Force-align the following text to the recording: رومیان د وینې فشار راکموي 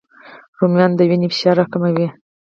رومیان 0.59 0.91
د 0.95 0.99
وینې 1.09 1.27
فشار 1.33 1.55
راکموي 1.59 2.07